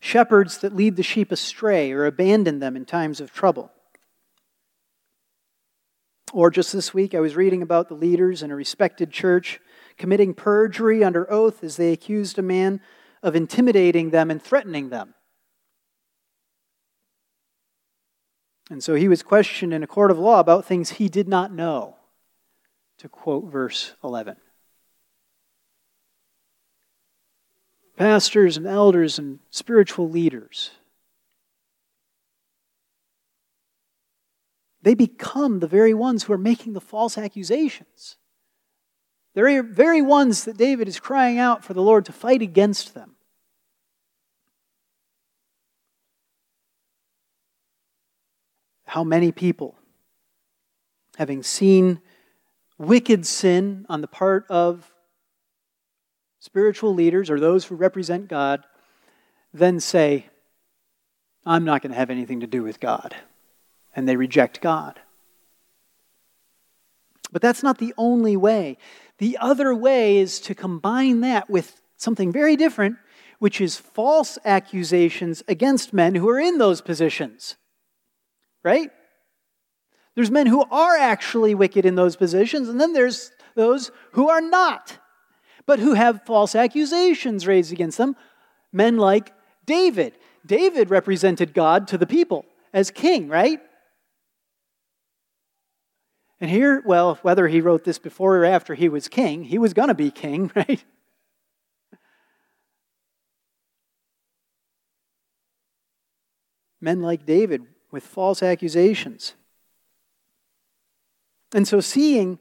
[0.00, 3.70] Shepherds that lead the sheep astray or abandon them in times of trouble.
[6.32, 9.60] Or just this week, I was reading about the leaders in a respected church
[9.98, 12.80] committing perjury under oath as they accused a man
[13.22, 15.14] of intimidating them and threatening them.
[18.70, 21.52] And so he was questioned in a court of law about things he did not
[21.52, 21.96] know,
[22.98, 24.36] to quote verse 11.
[27.96, 30.70] Pastors and elders and spiritual leaders,
[34.82, 38.16] they become the very ones who are making the false accusations.
[39.38, 43.14] The very ones that David is crying out for the Lord to fight against them.
[48.88, 49.76] how many people,
[51.18, 52.00] having seen
[52.78, 54.90] wicked sin on the part of
[56.40, 58.64] spiritual leaders or those who represent God,
[59.52, 60.26] then say,
[61.44, 63.14] I'm not going to have anything to do with God.
[63.94, 64.98] And they reject God.
[67.30, 68.78] But that's not the only way.
[69.18, 72.96] The other way is to combine that with something very different,
[73.38, 77.56] which is false accusations against men who are in those positions
[78.62, 78.90] right?
[80.14, 84.40] There's men who are actually wicked in those positions, and then there's those who are
[84.40, 84.98] not,
[85.66, 88.16] but who have false accusations raised against them.
[88.72, 89.32] Men like
[89.64, 90.14] David.
[90.44, 93.60] David represented God to the people as king, right?
[96.40, 99.74] And here, well, whether he wrote this before or after he was king, he was
[99.74, 100.84] going to be king, right?
[106.80, 109.34] Men like David with false accusations.
[111.52, 112.38] And so, seeing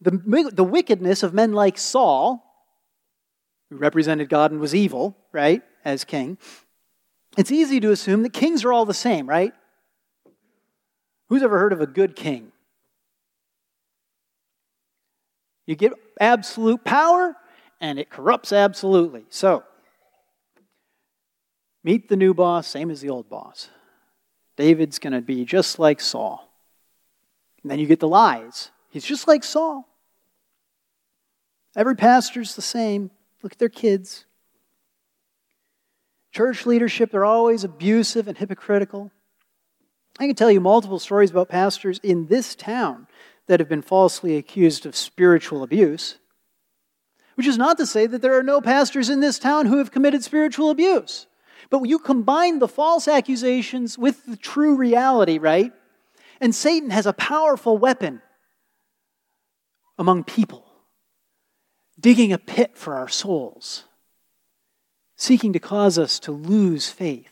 [0.00, 2.44] the, the wickedness of men like Saul,
[3.70, 6.38] who represented God and was evil, right, as king,
[7.36, 9.52] it's easy to assume that kings are all the same, right?
[11.28, 12.51] Who's ever heard of a good king?
[15.66, 17.36] You get absolute power,
[17.80, 19.24] and it corrupts absolutely.
[19.30, 19.64] So,
[21.84, 23.68] meet the new boss, same as the old boss.
[24.56, 26.48] David's going to be just like Saul.
[27.62, 28.70] And then you get the lies.
[28.90, 29.88] He's just like Saul.
[31.74, 33.10] Every pastor's the same.
[33.42, 34.26] Look at their kids.
[36.32, 39.10] Church leadership, they're always abusive and hypocritical.
[40.18, 43.06] I can tell you multiple stories about pastors in this town
[43.52, 46.16] that have been falsely accused of spiritual abuse,
[47.34, 49.90] which is not to say that there are no pastors in this town who have
[49.90, 51.26] committed spiritual abuse.
[51.68, 55.70] But you combine the false accusations with the true reality, right?
[56.40, 58.22] And Satan has a powerful weapon
[59.98, 60.64] among people,
[62.00, 63.84] digging a pit for our souls,
[65.14, 67.31] seeking to cause us to lose faith.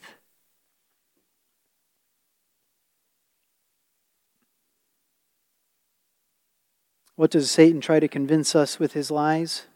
[7.20, 9.66] What does Satan try to convince us with his lies?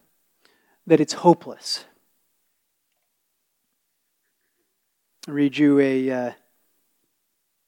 [0.87, 1.85] That it's hopeless
[5.29, 6.33] I'll read you a uh,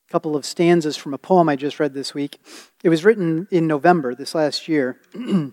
[0.08, 2.40] couple of stanzas from a poem I just read this week.
[2.82, 4.98] It was written in November this last year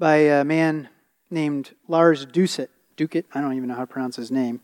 [0.00, 0.88] by a man
[1.30, 2.72] named Lars Doucet.
[2.96, 4.62] Ducat, I don't even know how to pronounce his name.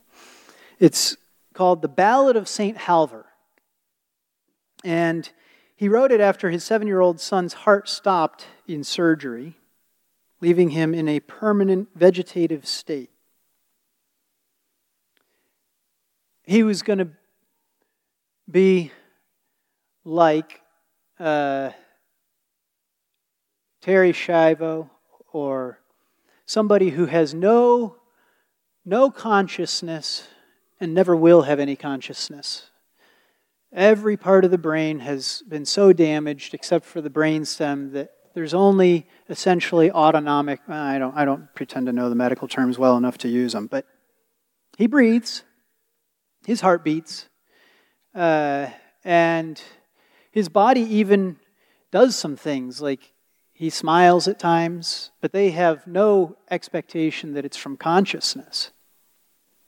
[0.80, 1.16] It's
[1.52, 2.76] called The Ballad of St.
[2.76, 3.26] Halvor.
[4.82, 5.30] And
[5.76, 9.58] he wrote it after his seven year old son's heart stopped in surgery,
[10.40, 13.10] leaving him in a permanent vegetative state.
[16.44, 17.08] he was going to
[18.50, 18.92] be
[20.04, 20.60] like
[21.18, 21.70] uh,
[23.82, 24.90] Terri Schiavo
[25.32, 25.78] or
[26.46, 27.96] somebody who has no,
[28.84, 30.28] no consciousness
[30.78, 32.70] and never will have any consciousness.
[33.74, 38.54] Every part of the brain has been so damaged, except for the brainstem, that there's
[38.54, 40.60] only essentially autonomic.
[40.68, 43.66] I don't, I don't pretend to know the medical terms well enough to use them,
[43.66, 43.84] but
[44.78, 45.42] he breathes,
[46.46, 47.28] his heart beats,
[48.14, 48.68] uh,
[49.02, 49.60] and
[50.30, 51.36] his body even
[51.90, 53.12] does some things like
[53.52, 58.70] he smiles at times, but they have no expectation that it's from consciousness.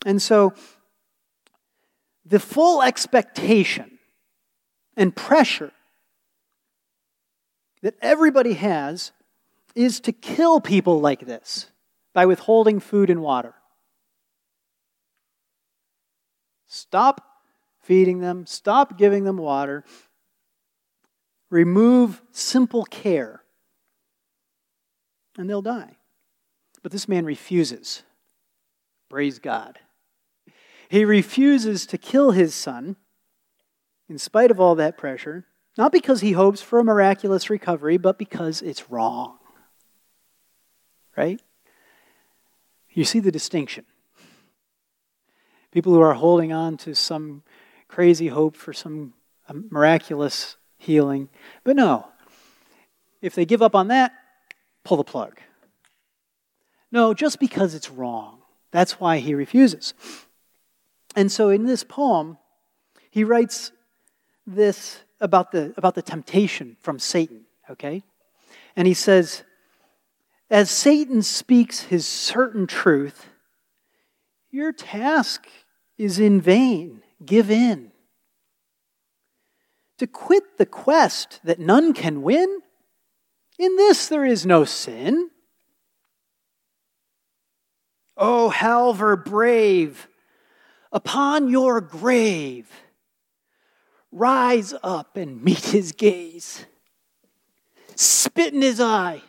[0.05, 0.55] And so,
[2.25, 3.96] the full expectation
[4.97, 5.73] and pressure
[7.83, 9.13] that everybody has
[9.75, 11.71] is to kill people like this
[12.15, 13.55] by withholding food and water.
[16.67, 17.23] Stop
[17.81, 19.85] feeding them, stop giving them water,
[21.51, 23.43] remove simple care
[25.39, 25.97] and they'll die.
[26.83, 28.03] But this man refuses.
[29.09, 29.79] Praise God.
[30.89, 32.97] He refuses to kill his son
[34.09, 35.47] in spite of all that pressure,
[35.77, 39.39] not because he hopes for a miraculous recovery, but because it's wrong.
[41.17, 41.41] Right?
[42.91, 43.85] You see the distinction.
[45.71, 47.43] People who are holding on to some
[47.89, 49.13] crazy hope for some
[49.49, 51.29] um, miraculous healing.
[51.65, 52.09] But no,
[53.21, 54.13] if they give up on that,
[54.85, 55.39] pull the plug.
[56.91, 58.39] No, just because it's wrong.
[58.71, 59.95] That's why he refuses.
[61.15, 62.39] And so in this poem,
[63.11, 63.73] he writes
[64.47, 68.03] this about the, about the temptation from Satan, okay?
[68.75, 69.43] And he says,
[70.51, 73.29] As Satan speaks his certain truth,
[74.51, 75.47] your task
[75.99, 77.03] is in vain.
[77.25, 77.93] Give in.
[79.99, 82.61] To quit the quest that none can win
[83.59, 85.31] in this there is no sin.
[88.17, 90.09] Oh, o Halvor brave,
[90.91, 92.71] upon your grave,
[94.19, 96.67] rise up and meet his gaze.
[97.95, 99.23] Spit in his eye.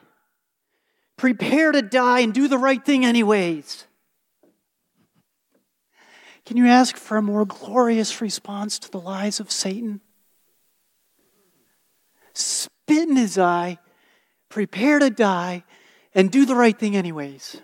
[1.17, 3.85] Prepare to die and do the right thing, anyways.
[6.45, 10.01] Can you ask for a more glorious response to the lies of Satan?
[12.33, 13.79] Spit in his eye
[14.49, 15.63] prepare to die,
[16.13, 17.61] and do the right thing anyways.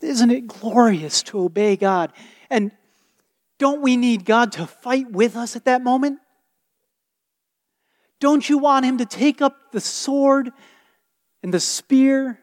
[0.00, 2.12] Isn't it glorious to obey God?
[2.50, 2.72] And
[3.58, 6.20] don't we need God to fight with us at that moment?
[8.20, 10.50] Don't you want Him to take up the sword
[11.42, 12.40] and the spear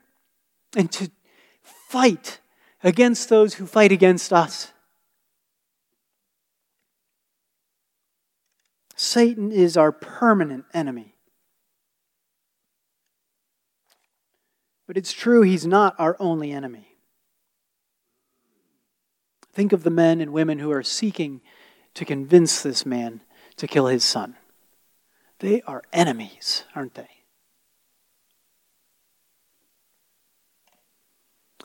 [0.76, 1.10] and to
[1.64, 2.40] fight
[2.84, 4.72] against those who fight against us?
[8.96, 11.16] Satan is our permanent enemy.
[14.88, 16.95] But it's true, he's not our only enemy.
[19.56, 21.40] Think of the men and women who are seeking
[21.94, 23.22] to convince this man
[23.56, 24.36] to kill his son.
[25.40, 27.08] They are enemies, aren't they?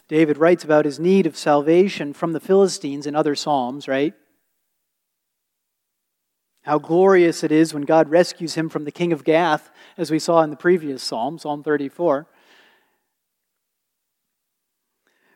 [0.07, 4.14] David writes about his need of salvation from the Philistines in other Psalms, right?
[6.62, 10.20] How glorious it is when God rescues him from the king of Gath, as we
[10.20, 12.28] saw in the previous Psalm, Psalm 34.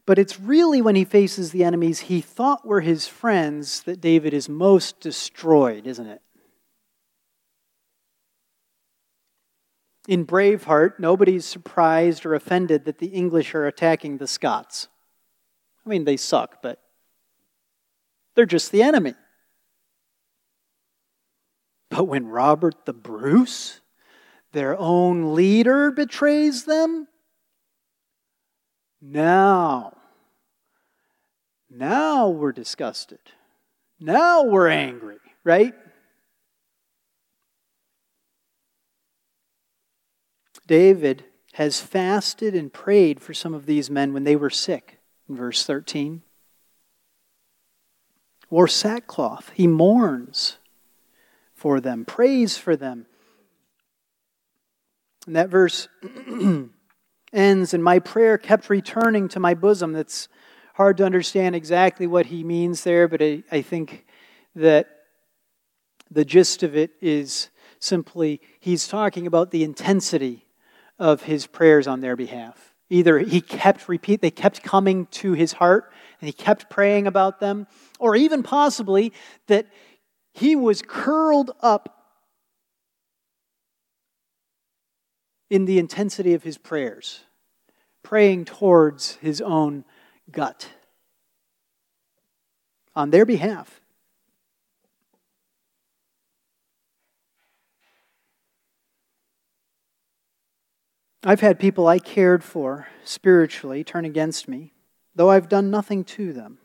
[0.07, 4.35] But it's really when he faces the enemies he thought were his friends that David
[4.35, 6.21] is most destroyed, isn't it?
[10.07, 14.89] In Braveheart, nobody's surprised or offended that the English are attacking the Scots.
[15.85, 16.83] I mean, they suck, but
[18.35, 19.15] they're just the enemy.
[21.89, 23.81] But when Robert the Bruce,
[24.53, 27.09] their own leader, betrays them,
[29.07, 29.97] now,
[31.69, 33.19] now we're disgusted.
[34.01, 35.75] Now we're angry, right?
[40.67, 41.25] David
[41.55, 44.99] has fasted and prayed for some of these men when they were sick,
[45.29, 46.23] in verse 13.
[48.49, 49.51] Wore sackcloth.
[49.55, 50.57] He mourns
[51.55, 53.07] for them, prays for them.
[55.27, 55.89] And that verse
[57.35, 59.93] ends, and my prayer kept returning to my bosom.
[59.93, 60.29] That's
[60.75, 64.07] hard to understand exactly what he means there, but I, I think
[64.55, 64.89] that
[66.11, 70.47] the gist of it is simply he's talking about the intensity
[70.99, 72.75] of his prayers on their behalf.
[72.89, 77.41] Either he kept repeat, they kept coming to his heart and he kept praying about
[77.41, 77.67] them,
[77.99, 79.13] or even possibly
[79.49, 79.67] that
[80.33, 82.04] he was curled up
[85.55, 87.21] in the intensity of his prayers,
[88.03, 89.85] praying towards his own
[90.33, 90.69] gut
[92.97, 93.81] on their behalf.
[101.23, 104.73] I've had people I cared for spiritually turn against me,
[105.15, 106.59] though I've done nothing to them.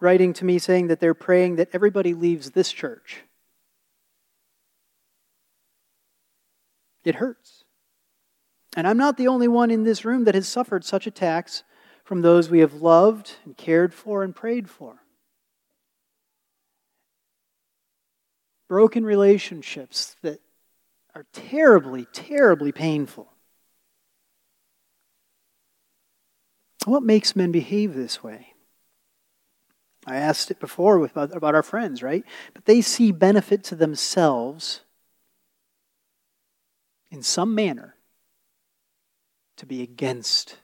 [0.00, 3.22] Writing to me saying that they're praying that everybody leaves this church.
[7.04, 7.64] It hurts.
[8.76, 11.64] And I'm not the only one in this room that has suffered such attacks
[12.04, 15.02] from those we have loved and cared for and prayed for.
[18.68, 20.40] Broken relationships that
[21.14, 23.32] are terribly, terribly painful.
[26.84, 28.54] What makes men behave this way?
[30.06, 32.24] I asked it before with, about our friends, right?
[32.54, 34.80] But they see benefit to themselves
[37.10, 37.96] in some manner
[39.56, 40.56] to be against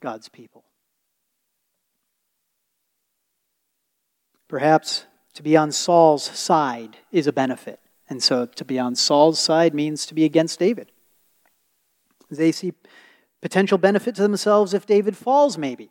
[0.00, 0.64] God's people.
[4.48, 7.80] Perhaps to be on Saul's side is a benefit.
[8.08, 10.92] And so to be on Saul's side means to be against David.
[12.30, 12.74] They see
[13.40, 15.90] potential benefit to themselves if David falls, maybe.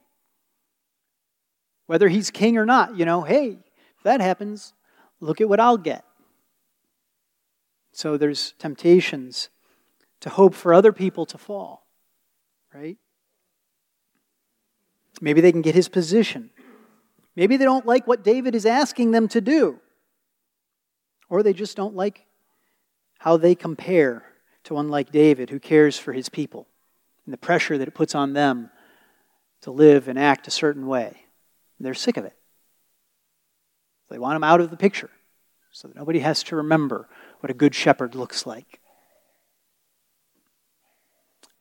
[1.88, 3.58] Whether he's king or not, you know, hey,
[3.98, 4.74] if that happens,
[5.20, 6.06] look at what I'll get.
[7.92, 9.50] So there's temptations
[10.22, 11.88] to hope for other people to fall,
[12.74, 12.97] right?
[15.19, 16.51] Maybe they can get his position.
[17.36, 19.80] Maybe they don't like what David is asking them to do.
[21.30, 22.26] Or they just don't like
[23.19, 24.24] how they compare
[24.63, 26.67] to one like David who cares for his people
[27.26, 28.69] and the pressure that it puts on them
[29.61, 31.26] to live and act a certain way.
[31.80, 32.36] they're sick of it.
[34.09, 35.09] They want him out of the picture
[35.72, 37.07] so that nobody has to remember
[37.39, 38.81] what a good shepherd looks like.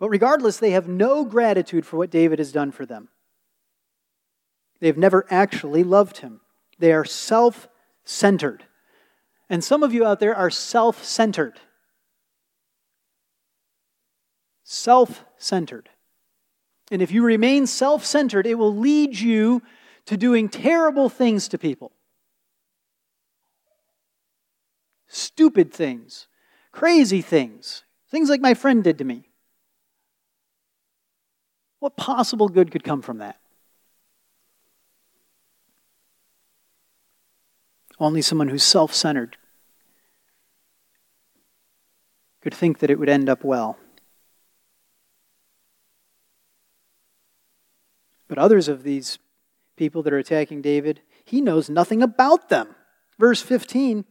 [0.01, 3.11] But regardless, they have no gratitude for what David has done for them.
[4.81, 6.41] They have never actually loved him.
[6.79, 7.69] They are self
[8.03, 8.65] centered.
[9.51, 11.61] And some of you out there are self centered.
[14.65, 15.91] Self centered.
[16.91, 19.61] And if you remain self centered, it will lead you
[20.07, 21.93] to doing terrible things to people.
[25.09, 26.27] Stupid things,
[26.73, 29.30] crazy things, things like my friend did to me.
[31.81, 33.39] What possible good could come from that?
[37.99, 39.37] Only someone who's self centered
[42.41, 43.79] could think that it would end up well.
[48.29, 49.19] But others of these
[49.77, 52.75] people that are attacking David, he knows nothing about them.
[53.19, 54.05] Verse 15,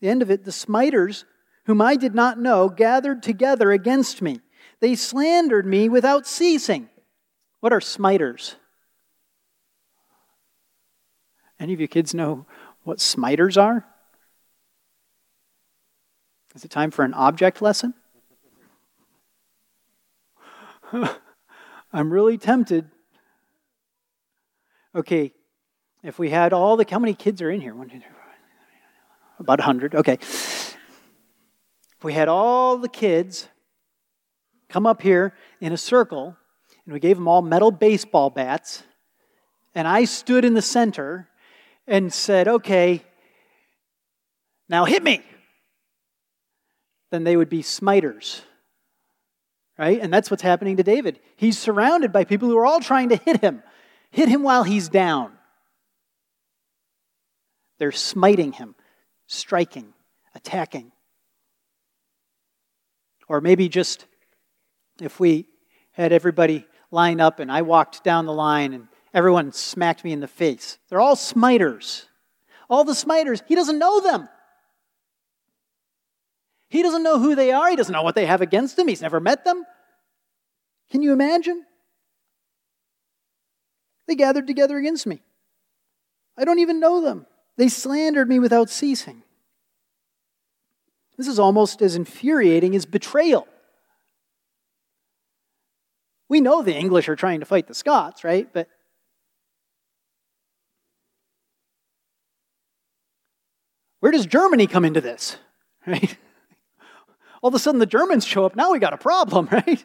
[0.00, 1.24] the end of it, the smiters,
[1.64, 4.40] whom I did not know, gathered together against me.
[4.80, 6.88] They slandered me without ceasing.
[7.60, 8.54] What are smiters?
[11.58, 12.46] Any of you kids know
[12.84, 13.84] what smiters are?
[16.54, 17.94] Is it time for an object lesson?
[21.92, 22.90] I'm really tempted.
[24.94, 25.32] Okay,
[26.02, 27.74] if we had all the, how many kids are in here?
[27.74, 28.20] One, two, three, four,
[29.40, 29.94] about 100.
[29.94, 30.18] Okay.
[30.20, 33.48] If we had all the kids
[34.68, 36.36] come up here in a circle
[36.84, 38.82] and we gave them all metal baseball bats,
[39.74, 41.28] and I stood in the center
[41.86, 43.02] and said, okay,
[44.68, 45.22] now hit me
[47.10, 48.42] then they would be smiters.
[49.78, 50.00] Right?
[50.00, 51.20] And that's what's happening to David.
[51.36, 53.62] He's surrounded by people who are all trying to hit him,
[54.10, 55.32] hit him while he's down.
[57.78, 58.74] They're smiting him,
[59.28, 59.94] striking,
[60.34, 60.90] attacking.
[63.28, 64.06] Or maybe just
[65.00, 65.46] if we
[65.92, 70.20] had everybody line up and I walked down the line and everyone smacked me in
[70.20, 70.78] the face.
[70.88, 72.06] They're all smiters.
[72.70, 74.28] All the smiters, he doesn't know them.
[76.68, 77.70] He doesn't know who they are.
[77.70, 78.88] He doesn't know what they have against him.
[78.88, 79.64] He's never met them.
[80.90, 81.64] Can you imagine?
[84.06, 85.22] They gathered together against me.
[86.36, 87.26] I don't even know them.
[87.56, 89.22] They slandered me without ceasing.
[91.16, 93.48] This is almost as infuriating as betrayal.
[96.28, 98.48] We know the English are trying to fight the Scots, right?
[98.52, 98.68] But
[104.00, 105.36] where does Germany come into this?
[105.86, 106.18] Right?
[107.40, 108.54] All of a sudden, the Germans show up.
[108.54, 109.82] Now we got a problem, right?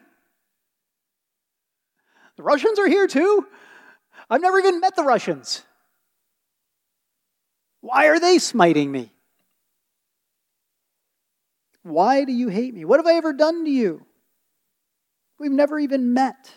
[2.36, 3.46] The Russians are here too.
[4.28, 5.62] I've never even met the Russians.
[7.80, 9.12] Why are they smiting me?
[11.82, 12.84] Why do you hate me?
[12.84, 14.04] What have I ever done to you?
[15.38, 16.52] We've never even met.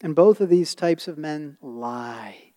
[0.00, 2.52] And both of these types of men lie.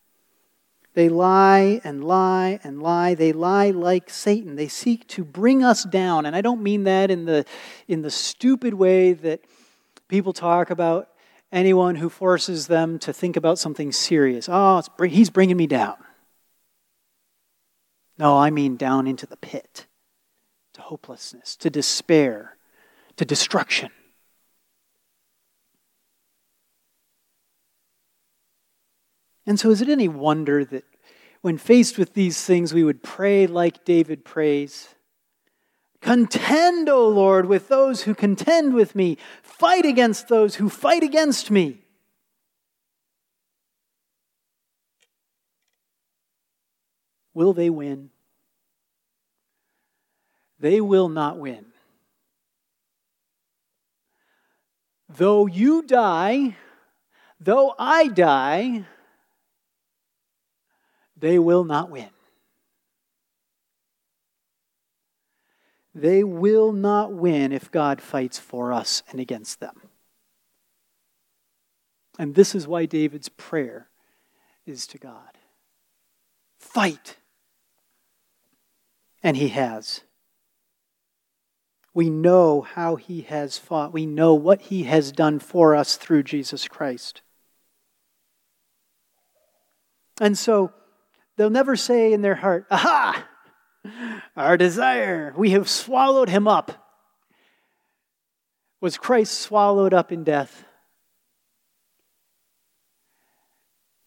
[0.93, 3.13] They lie and lie and lie.
[3.13, 4.55] They lie like Satan.
[4.55, 6.25] They seek to bring us down.
[6.25, 7.45] And I don't mean that in the,
[7.87, 9.41] in the stupid way that
[10.07, 11.09] people talk about
[11.51, 14.49] anyone who forces them to think about something serious.
[14.51, 15.95] Oh, bring, he's bringing me down.
[18.17, 19.85] No, I mean down into the pit,
[20.73, 22.57] to hopelessness, to despair,
[23.17, 23.91] to destruction.
[29.47, 30.83] And so, is it any wonder that
[31.41, 34.89] when faced with these things, we would pray like David prays?
[36.01, 39.17] Contend, O Lord, with those who contend with me.
[39.41, 41.79] Fight against those who fight against me.
[47.33, 48.09] Will they win?
[50.59, 51.67] They will not win.
[55.07, 56.57] Though you die,
[57.39, 58.85] though I die,
[61.19, 62.09] they will not win.
[65.95, 69.81] They will not win if God fights for us and against them.
[72.19, 73.87] And this is why David's prayer
[74.65, 75.37] is to God
[76.59, 77.17] fight.
[79.23, 80.01] And he has.
[81.93, 83.91] We know how he has fought.
[83.91, 87.21] We know what he has done for us through Jesus Christ.
[90.21, 90.71] And so
[91.37, 93.27] they'll never say in their heart, Aha!
[94.35, 96.83] Our desire, we have swallowed him up.
[98.81, 100.65] Was Christ swallowed up in death?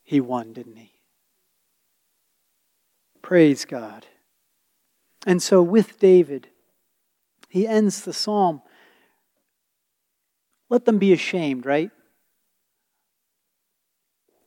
[0.03, 0.91] He won, didn't he?
[3.23, 4.07] Praise God.
[5.27, 6.49] And so, with David,
[7.49, 8.63] he ends the psalm.
[10.69, 11.91] Let them be ashamed, right?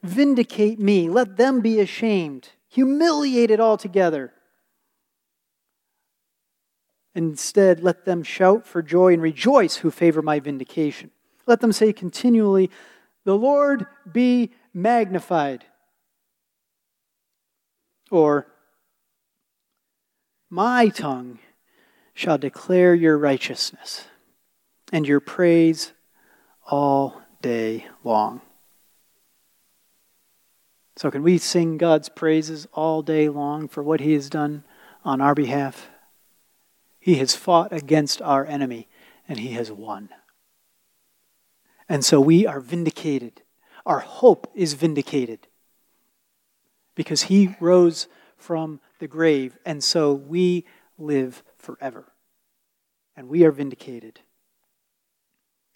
[0.02, 1.10] Vindicate me.
[1.10, 4.34] Let them be ashamed, humiliated altogether.
[7.14, 11.12] Instead, let them shout for joy and rejoice who favor my vindication.
[11.46, 12.72] Let them say continually,
[13.26, 15.66] The Lord be magnified.
[18.10, 18.48] Or,
[20.50, 21.38] My tongue
[22.16, 24.06] shall declare your righteousness
[24.92, 25.94] and your praise
[26.66, 28.42] all day long.
[30.96, 34.64] So, can we sing God's praises all day long for what He has done
[35.04, 35.90] on our behalf?
[37.00, 38.88] He has fought against our enemy
[39.28, 40.10] and He has won.
[41.90, 43.42] And so we are vindicated.
[43.86, 45.48] Our hope is vindicated
[46.96, 50.66] because He rose from the grave, and so we
[50.98, 52.12] live forever.
[53.16, 54.20] And we are vindicated.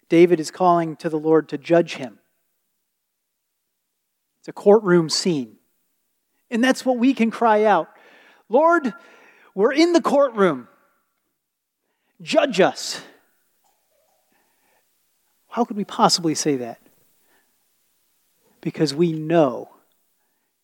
[0.08, 2.17] David is calling to the Lord to judge him.
[4.48, 5.56] It's a courtroom scene.
[6.50, 7.90] And that's what we can cry out
[8.48, 8.94] Lord,
[9.54, 10.68] we're in the courtroom.
[12.22, 13.02] Judge us.
[15.48, 16.80] How could we possibly say that?
[18.62, 19.68] Because we know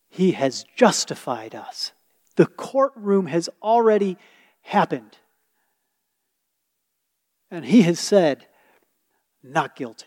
[0.08, 1.92] He has justified us.
[2.36, 4.16] The courtroom has already
[4.62, 5.18] happened.
[7.50, 8.46] And he has said,
[9.42, 10.06] not guilty.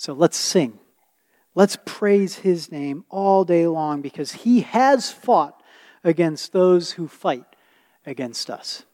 [0.00, 0.78] So let's sing.
[1.54, 5.62] Let's praise his name all day long because he has fought
[6.02, 7.44] against those who fight
[8.06, 8.86] against us.